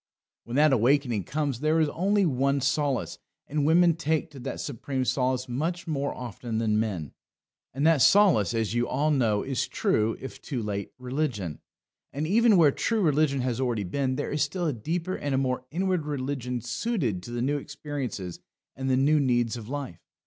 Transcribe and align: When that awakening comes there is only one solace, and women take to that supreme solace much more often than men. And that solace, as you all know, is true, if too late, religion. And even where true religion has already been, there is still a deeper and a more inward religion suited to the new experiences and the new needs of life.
When 0.45 0.55
that 0.55 0.73
awakening 0.73 1.25
comes 1.25 1.59
there 1.59 1.79
is 1.79 1.87
only 1.89 2.25
one 2.25 2.59
solace, 2.59 3.19
and 3.45 3.67
women 3.67 3.95
take 3.95 4.31
to 4.31 4.39
that 4.39 4.59
supreme 4.59 5.05
solace 5.05 5.47
much 5.47 5.85
more 5.85 6.11
often 6.15 6.57
than 6.57 6.79
men. 6.79 7.13
And 7.71 7.85
that 7.85 8.01
solace, 8.01 8.55
as 8.55 8.73
you 8.73 8.87
all 8.87 9.11
know, 9.11 9.43
is 9.43 9.67
true, 9.67 10.17
if 10.19 10.41
too 10.41 10.63
late, 10.63 10.91
religion. 10.97 11.59
And 12.11 12.25
even 12.25 12.57
where 12.57 12.71
true 12.71 13.01
religion 13.01 13.41
has 13.41 13.61
already 13.61 13.83
been, 13.83 14.15
there 14.15 14.31
is 14.31 14.41
still 14.41 14.65
a 14.65 14.73
deeper 14.73 15.13
and 15.15 15.35
a 15.35 15.37
more 15.37 15.65
inward 15.69 16.07
religion 16.07 16.61
suited 16.61 17.21
to 17.21 17.29
the 17.29 17.43
new 17.43 17.57
experiences 17.57 18.39
and 18.75 18.89
the 18.89 18.97
new 18.97 19.19
needs 19.19 19.55
of 19.55 19.69
life. 19.69 19.99